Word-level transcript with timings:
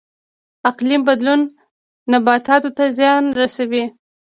اقلیم 0.69 1.01
بدلون 1.07 1.41
نباتاتو 2.11 2.69
ته 2.77 2.83
زیان 2.97 3.23
رسوي 3.39 3.83